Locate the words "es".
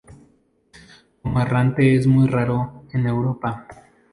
1.95-2.07